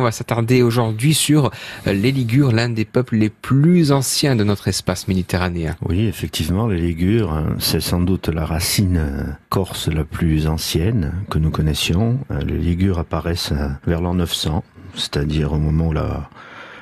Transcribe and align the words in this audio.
On 0.00 0.04
va 0.04 0.12
s'attarder 0.12 0.62
aujourd'hui 0.62 1.12
sur 1.12 1.50
euh, 1.86 1.92
les 1.92 2.10
Ligures, 2.10 2.52
l'un 2.52 2.70
des 2.70 2.86
peuples 2.86 3.16
les 3.16 3.28
plus 3.28 3.92
anciens 3.92 4.34
de 4.34 4.44
notre 4.44 4.66
espace 4.66 5.08
méditerranéen. 5.08 5.76
Oui, 5.82 6.06
effectivement, 6.06 6.66
les 6.66 6.80
Ligures, 6.80 7.34
hein, 7.34 7.54
c'est 7.58 7.82
sans 7.82 8.00
doute 8.00 8.28
la 8.28 8.46
racine 8.46 8.96
euh, 8.96 9.24
corse 9.50 9.88
la 9.88 10.04
plus 10.04 10.46
ancienne 10.46 11.12
que 11.28 11.38
nous 11.38 11.50
connaissions. 11.50 12.18
Euh, 12.30 12.40
les 12.40 12.56
Ligures 12.56 12.98
apparaissent 12.98 13.52
vers 13.86 14.00
l'an 14.00 14.14
900, 14.14 14.64
c'est-à-dire 14.94 15.52
au 15.52 15.58
moment 15.58 15.88
où 15.88 15.92
la 15.92 16.30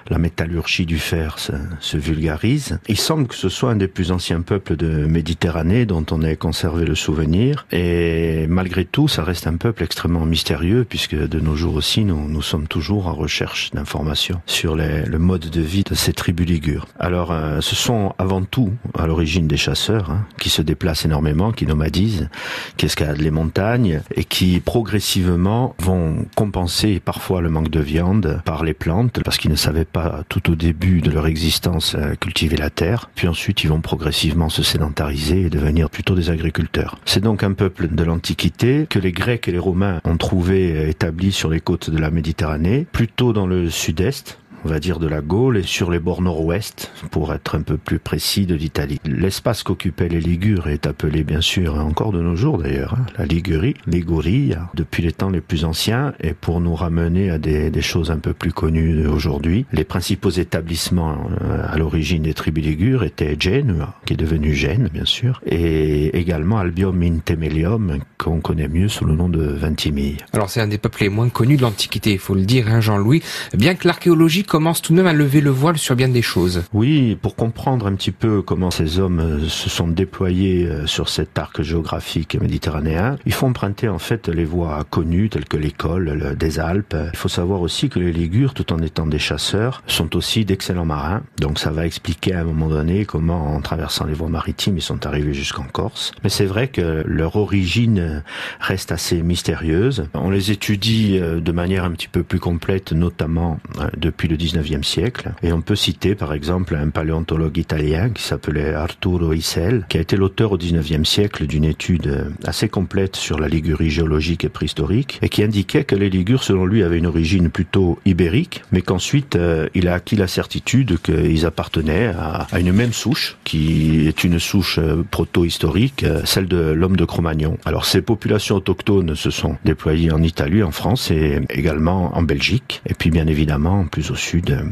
la 0.09 0.19
métallurgie 0.19 0.87
du 0.87 0.99
fer 0.99 1.39
se, 1.39 1.53
se, 1.81 1.97
vulgarise. 1.97 2.79
Il 2.89 2.99
semble 2.99 3.27
que 3.27 3.35
ce 3.35 3.49
soit 3.49 3.71
un 3.71 3.77
des 3.77 3.89
plus 3.89 4.13
anciens 4.13 4.41
peuples 4.41 4.77
de 4.77 5.07
Méditerranée 5.07 5.87
dont 5.87 6.05
on 6.11 6.23
ait 6.23 6.37
conservé 6.37 6.85
le 6.85 6.95
souvenir. 6.95 7.67
Et 7.73 8.47
malgré 8.49 8.85
tout, 8.85 9.09
ça 9.09 9.23
reste 9.23 9.47
un 9.47 9.57
peuple 9.57 9.83
extrêmement 9.83 10.25
mystérieux 10.25 10.87
puisque 10.89 11.17
de 11.17 11.41
nos 11.41 11.57
jours 11.57 11.75
aussi, 11.75 12.05
nous, 12.05 12.29
nous 12.29 12.43
sommes 12.43 12.69
toujours 12.69 13.07
en 13.07 13.15
recherche 13.15 13.71
d'informations 13.73 14.41
sur 14.47 14.77
les, 14.77 15.05
le 15.05 15.19
mode 15.19 15.51
de 15.51 15.61
vie 15.61 15.85
de 15.85 15.95
ces 15.95 16.13
tribus 16.13 16.47
ligures. 16.47 16.87
Alors, 16.99 17.33
euh, 17.33 17.61
ce 17.61 17.75
sont 17.75 18.15
avant 18.19 18.43
tout 18.43 18.73
à 18.99 19.07
l'origine 19.07 19.49
des 19.49 19.57
chasseurs 19.57 20.11
hein, 20.11 20.27
qui 20.39 20.51
se 20.51 20.63
déplacent 20.63 21.05
énormément, 21.05 21.53
qui 21.53 21.67
nomadisent, 21.67 22.29
qui 22.77 22.87
escaladent 22.87 23.21
les 23.21 23.31
montagnes 23.31 24.01
et 24.15 24.25
qui 24.25 24.61
progressivement 24.61 25.75
vont 25.79 26.27
compenser 26.35 27.01
parfois 27.01 27.41
le 27.41 27.51
manque 27.51 27.71
de 27.71 27.81
viande 27.81 28.41
par 28.45 28.65
les 28.65 28.75
plantes 28.75 29.23
parce 29.25 29.39
qu'ils 29.39 29.51
ne 29.51 29.57
savaient 29.57 29.85
pas 29.85 29.98
tout 30.29 30.51
au 30.51 30.55
début 30.55 31.01
de 31.01 31.11
leur 31.11 31.27
existence 31.27 31.97
cultiver 32.21 32.57
la 32.57 32.71
terre, 32.71 33.11
puis 33.15 33.29
ensuite 33.29 33.65
ils 33.65 33.69
vont 33.69 33.81
progressivement 33.81 34.49
se 34.49 34.63
sédentariser 34.63 35.43
et 35.43 35.51
devenir 35.51 35.91
plutôt 35.91 36.15
des 36.15 36.31
agriculteurs. 36.31 36.99
C'est 37.05 37.23
donc 37.23 37.43
un 37.43 37.53
peuple 37.53 37.89
de 37.89 38.05
l'Antiquité 38.05 38.87
que 38.89 38.99
les 38.99 39.13
Grecs 39.13 39.49
et 39.49 39.53
les 39.53 39.59
Romains 39.59 40.01
ont 40.05 40.17
trouvé 40.17 40.89
établi 40.89 41.33
sur 41.33 41.51
les 41.51 41.61
côtes 41.61 41.91
de 41.91 41.99
la 41.99 42.11
Méditerranée, 42.11 42.87
plutôt 42.91 43.33
dans 43.33 43.47
le 43.47 43.71
sud-est, 43.71 44.39
on 44.65 44.69
va 44.69 44.81
dire 44.81 44.99
de 44.99 45.07
la 45.07 45.21
Gaule 45.21 45.59
et 45.59 45.63
sur 45.63 45.91
les 45.91 45.99
bords 45.99 46.23
nord-ouest, 46.23 46.93
pour 47.11 47.33
être 47.33 47.55
un 47.55 47.63
peu 47.63 47.77
plus 47.77 47.99
précis, 47.99 48.47
de 48.47 48.55
l'Italie. 48.55 49.01
L'espace 49.05 49.63
qu'occupaient 49.63 50.09
les 50.09 50.21
Ligures 50.21 50.69
est 50.69 50.87
appelé 50.87 51.25
bien 51.25 51.41
sûr, 51.41 51.75
encore 51.79 52.13
de 52.13 52.21
nos 52.21 52.37
jours 52.37 52.59
d'ailleurs, 52.59 52.95
hein, 52.95 53.07
la 53.19 53.27
Ligurie, 53.27 53.75
Ligurie, 53.87 54.55
depuis 54.75 55.03
les 55.03 55.13
temps 55.13 55.31
les 55.31 55.41
plus 55.41 55.65
anciens, 55.65 56.15
et 56.21 56.35
pour 56.35 56.61
nous 56.61 56.75
ramener 56.75 57.31
à 57.31 57.39
des, 57.39 57.79
choses 57.81 58.11
un 58.11 58.19
peu 58.19 58.33
plus 58.33 58.53
connues 58.53 59.07
aujourd'hui, 59.07 59.65
les 59.73 59.85
principaux 59.85 60.31
établissements 60.31 61.17
euh, 61.43 61.63
à 61.67 61.79
l'origine 61.79 62.23
des 62.23 62.35
tribus 62.35 62.65
ligures 62.65 63.05
étaient 63.05 63.37
Genua, 63.39 63.95
qui 64.05 64.15
est 64.15 64.17
devenu 64.17 64.53
Gênes 64.53 64.89
bien 64.93 65.05
sûr, 65.05 65.41
et 65.47 66.19
également 66.19 66.59
Albium 66.59 67.01
in 67.03 67.19
Temelium, 67.25 67.99
qu'on 68.19 68.41
connaît 68.41 68.69
mieux 68.69 68.89
sous 68.89 69.05
le 69.05 69.15
nom 69.15 69.29
de 69.29 69.43
Ventimille. 69.45 70.17
Alors 70.33 70.51
c'est 70.51 70.61
un 70.61 70.67
des 70.67 70.79
peuples 70.79 71.03
les 71.03 71.09
moins 71.09 71.29
connus 71.29 71.57
de 71.57 71.63
l'Antiquité, 71.63 72.13
il 72.13 72.19
faut 72.19 72.35
le 72.35 72.45
dire, 72.45 72.69
hein, 72.69 72.81
Jean-Louis, 72.81 73.23
bien 73.55 73.75
que 73.75 73.87
l'archéologie 73.87 74.43
commence 74.49 74.83
tout 74.83 74.93
de 74.93 74.97
même 74.97 75.07
à 75.07 75.13
lever 75.13 75.41
le 75.41 75.51
voile 75.51 75.79
sur 75.79 75.95
bien 75.95 76.09
des 76.09 76.23
choses. 76.23 76.65
Oui, 76.73 77.17
pour 77.21 77.37
comprendre 77.37 77.87
un 77.87 77.95
petit 77.95 78.11
peu 78.11 78.43
comment 78.43 78.71
ces 78.71 78.99
hommes 78.99 79.21
euh, 79.21 79.49
se 79.49 79.69
sont 79.69 79.87
déployés 79.87 80.67
euh, 80.67 80.87
sur 80.87 81.09
cet 81.09 81.39
arc 81.39 81.63
géographique 81.63 82.41
méditerranéen, 82.41 83.17
il 83.27 83.33
faut 83.33 83.47
emprunter 83.47 83.89
en 83.89 83.99
fait 83.99 84.29
les 84.29 84.45
voies 84.45 84.85
connues 84.91 85.29
telles 85.29 85.45
que 85.45 85.57
l'école 85.57 86.37
des 86.37 86.59
Alpes. 86.59 86.97
Il 87.13 87.17
faut 87.17 87.29
savoir 87.29 87.61
aussi 87.61 87.89
que 87.89 87.99
les 87.99 88.13
Ligures, 88.13 88.55
tout 88.55 88.73
en 88.73 88.79
étant 88.79 89.07
des 89.07 89.19
chasseurs, 89.19 89.83
sont 89.87 90.17
aussi 90.17 90.45
d'excellents 90.45 90.87
marins. 90.87 91.23
Donc 91.39 91.59
ça 91.59 91.71
va 91.71 91.87
expliquer 91.87 92.35
à 92.35 92.41
un 92.41 92.45
moment 92.45 92.69
donné 92.69 93.05
comment 93.05 93.55
en 93.55 93.61
traversant 93.61 94.07
les 94.07 94.15
voies 94.15 94.29
maritimes 94.29 94.79
ils 94.79 94.83
sont 94.83 95.07
arrivés 95.07 95.35
jusqu'en 95.35 95.65
Corse. 95.65 96.13
Mais 96.25 96.31
c'est 96.31 96.47
vrai 96.47 96.69
que 96.69 97.05
leur 97.07 97.37
origine 97.37 98.23
reste 98.61 98.93
assez 98.93 99.23
mystérieuse. 99.23 100.09
On 100.15 100.31
les 100.31 100.51
étudie 100.51 101.19
euh, 101.21 101.41
de 101.41 101.53
manière 101.53 101.85
un 101.85 101.91
petit 101.91 102.09
peu 102.09 102.23
plus 102.23 102.41
complète, 102.41 102.93
notamment 102.93 103.61
depuis 103.97 104.29
le 104.29 104.38
19e 104.39 104.83
siècle. 104.83 105.33
Et 105.43 105.53
on 105.53 105.61
peut 105.61 105.77
citer 105.77 106.15
par 106.15 106.33
exemple 106.33 106.77
un 106.77 106.89
paléontologue 106.89 107.59
italien 107.59 108.11
qui 108.11 108.23
s'appelait 108.23 108.75
Arturo 108.75 109.33
Isel, 109.33 109.85
qui 109.89 109.99
a 109.99 110.01
été 110.01 110.17
l'auteur 110.17 110.53
au 110.53 110.59
19e 110.59 111.05
siècle 111.05 111.47
d'une 111.47 111.65
étude 111.65 112.33
assez 112.45 112.69
complète 112.69 113.17
sur 113.17 113.39
la 113.39 113.49
Ligurie 113.49 113.91
géologique 113.91 114.45
et 114.45 114.49
préhistorique, 114.49 115.19
et 115.23 115.29
qui 115.29 115.43
indiquait 115.43 115.85
que 115.85 115.97
les 115.97 116.11
Ligures, 116.11 116.43
selon 116.43 116.65
lui, 116.65 116.83
avaient 116.83 116.99
une 116.99 117.07
origine 117.07 117.51
plutôt 117.51 117.99
ibérique, 118.05 118.63
mais 118.73 118.83
qu'ensuite 118.83 119.37
euh, 119.37 119.69
il 119.75 119.89
a 119.89 119.95
acquis 119.95 120.17
la 120.17 120.29
certitude 120.29 120.99
qu'ils 120.99 121.47
appartenaient 121.47 122.07
à, 122.07 122.47
une 122.59 122.73
même 122.73 122.93
souche, 122.93 123.37
qui 123.45 124.07
est 124.07 124.25
une 124.25 124.39
souche 124.39 124.79
euh, 124.79 125.03
proto-historique, 125.11 126.05
euh, 126.05 126.23
celle 126.25 126.47
de 126.47 126.59
l'homme 126.59 126.97
de 126.97 127.05
Cro-Magnon. 127.05 127.59
Alors 127.65 127.85
ces 127.85 128.03
populations 128.03 128.57
autochtones 128.57 129.15
se 129.15 129.31
sont 129.31 129.57
déployées 129.65 130.13
en 130.13 130.23
Italie, 130.23 130.63
en 130.63 130.71
France 130.71 131.11
et 131.11 131.41
également 131.51 132.17
en 132.17 132.23
Belgique, 132.23 132.83
et 132.87 132.95
puis 132.95 133.11
bien 133.11 133.27
évidemment 133.27 133.87
plus 133.87 134.11
au 134.11 134.17
sud 134.17 134.28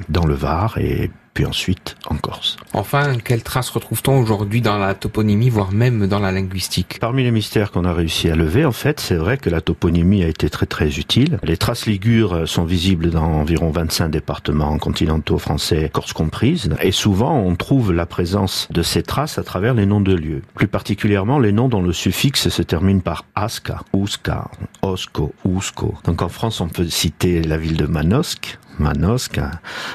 dans 0.09 0.27
le 0.27 0.35
Var 0.35 0.79
et 0.79 1.11
puis 1.37 1.45
ensuite 1.45 1.97
en 2.09 2.17
Corse. 2.17 2.57
Enfin, 2.73 3.19
quelles 3.23 3.43
traces 3.43 3.69
retrouve-t-on 3.69 4.19
aujourd'hui 4.19 4.63
dans 4.63 4.79
la 4.79 4.95
toponymie, 4.95 5.51
voire 5.51 5.71
même 5.71 6.07
dans 6.07 6.19
la 6.19 6.33
linguistique? 6.33 6.97
Parmi 6.99 7.25
les 7.25 7.31
mystères 7.31 7.73
qu'on 7.73 7.85
a 7.85 7.93
réussi 7.93 8.31
à 8.31 8.37
lever, 8.37 8.65
en 8.65 8.73
fait, 8.73 9.01
c'est 9.01 9.17
vrai 9.17 9.37
que 9.37 9.51
la 9.51 9.61
toponymie 9.61 10.25
a 10.25 10.29
été 10.29 10.49
très 10.49 10.65
très 10.65 10.99
utile. 10.99 11.39
Les 11.43 11.59
traces 11.59 11.85
ligures 11.85 12.49
sont 12.49 12.65
visibles 12.65 13.11
dans 13.11 13.27
environ 13.27 13.71
25 13.71 14.09
départements 14.09 14.79
continentaux 14.79 15.37
français, 15.37 15.91
Corse 15.93 16.15
comprise, 16.15 16.71
et 16.81 16.91
souvent 16.91 17.39
on 17.39 17.55
trouve 17.55 17.93
la 17.93 18.07
présence 18.07 18.67
de 18.71 18.81
ces 18.81 19.03
traces 19.03 19.37
à 19.37 19.43
travers 19.43 19.75
les 19.75 19.85
noms 19.85 20.01
de 20.01 20.15
lieux. 20.15 20.41
Plus 20.55 20.69
particulièrement 20.69 21.39
les 21.39 21.53
noms 21.53 21.69
dont 21.69 21.83
le 21.83 21.93
suffixe 21.93 22.49
se 22.49 22.63
termine 22.63 23.03
par 23.03 23.27
asca, 23.35 23.83
uska, 23.93 24.51
osco, 24.81 25.35
usco. 25.45 25.95
Donc 26.05 26.23
en 26.23 26.31
France, 26.31 26.63
on 26.63 26.69
peut 26.69 26.89
citer 26.89 27.43
la 27.43 27.59
ville 27.59 27.77
de 27.77 27.85
Manosque, 27.85 28.59
Manosque, 28.79 29.41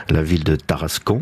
la 0.10 0.24
ville 0.24 0.44
de 0.44 0.56
Tarascon 0.56 1.22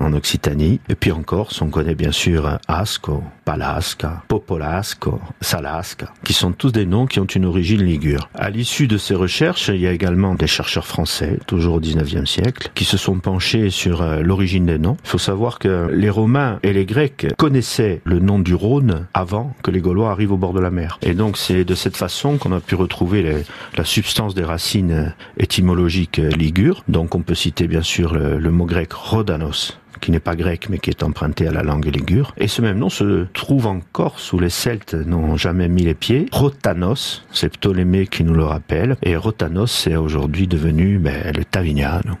en 0.00 0.12
Occitanie, 0.12 0.80
et 0.88 0.94
puis 0.94 1.12
encore, 1.12 1.50
on 1.60 1.68
connaît 1.68 1.94
bien 1.94 2.12
sûr 2.12 2.58
Asco, 2.66 3.22
Palasca, 3.44 4.22
Popolasco, 4.28 5.20
Salasca, 5.40 6.12
qui 6.24 6.32
sont 6.32 6.52
tous 6.52 6.72
des 6.72 6.86
noms 6.86 7.06
qui 7.06 7.20
ont 7.20 7.26
une 7.26 7.44
origine 7.44 7.82
ligure. 7.82 8.28
À 8.34 8.50
l'issue 8.50 8.86
de 8.86 8.98
ces 8.98 9.14
recherches, 9.14 9.68
il 9.68 9.80
y 9.80 9.86
a 9.86 9.92
également 9.92 10.34
des 10.34 10.46
chercheurs 10.46 10.86
français, 10.86 11.38
toujours 11.46 11.74
au 11.74 11.80
19e 11.80 12.26
siècle, 12.26 12.70
qui 12.74 12.84
se 12.84 12.96
sont 12.96 13.18
penchés 13.18 13.70
sur 13.70 14.02
l'origine 14.22 14.66
des 14.66 14.78
noms. 14.78 14.96
Il 15.04 15.08
faut 15.08 15.18
savoir 15.18 15.58
que 15.58 15.90
les 15.92 16.10
Romains 16.10 16.58
et 16.62 16.72
les 16.72 16.86
Grecs 16.86 17.26
connaissaient 17.36 18.00
le 18.04 18.18
nom 18.18 18.38
du 18.38 18.54
Rhône 18.54 19.06
avant 19.14 19.54
que 19.62 19.70
les 19.70 19.80
Gaulois 19.80 20.10
arrivent 20.10 20.32
au 20.32 20.36
bord 20.36 20.52
de 20.52 20.60
la 20.60 20.70
mer. 20.70 20.98
Et 21.02 21.14
donc 21.14 21.36
c'est 21.36 21.64
de 21.64 21.74
cette 21.74 21.96
façon 21.96 22.38
qu'on 22.38 22.52
a 22.52 22.60
pu 22.60 22.74
retrouver 22.74 23.44
la 23.76 23.84
substance 23.84 24.34
des 24.34 24.44
racines 24.44 25.14
étymologiques 25.36 26.16
ligures. 26.18 26.84
Donc 26.88 27.14
on 27.14 27.22
peut 27.22 27.34
citer 27.34 27.66
bien 27.68 27.82
sûr 27.82 28.14
le, 28.14 28.38
le 28.38 28.50
mot 28.50 28.64
grec 28.64 28.92
Rhodanos, 28.92 29.78
qui 30.00 30.10
n'est 30.10 30.20
pas 30.20 30.36
grec 30.36 30.68
mais 30.68 30.78
qui 30.78 30.90
est 30.90 31.02
emprunté 31.02 31.46
à 31.46 31.52
la 31.52 31.62
langue 31.62 31.86
ligure. 31.86 32.34
Et 32.36 32.48
ce 32.48 32.62
même 32.62 32.78
nom 32.78 32.88
se 32.88 33.26
trouve 33.32 33.66
en 33.66 33.80
Corse 33.92 34.32
où 34.32 34.38
les 34.38 34.50
Celtes 34.50 34.94
n'ont 34.94 35.36
jamais 35.36 35.68
mis 35.68 35.82
les 35.82 35.94
pieds. 35.94 36.26
Rotanos, 36.32 37.24
c'est 37.32 37.50
Ptolémée 37.50 38.06
qui 38.06 38.24
nous 38.24 38.34
le 38.34 38.44
rappelle. 38.44 38.96
Et 39.02 39.16
Rotanos 39.16 39.86
est 39.86 39.96
aujourd'hui 39.96 40.46
devenu 40.46 40.98
ben, 40.98 41.32
le 41.36 41.44
Tavignano. 41.44 42.18